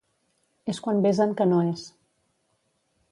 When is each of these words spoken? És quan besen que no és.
És 0.73 0.79
quan 0.87 1.03
besen 1.07 1.37
que 1.41 1.47
no 1.51 1.59
és. 1.73 1.83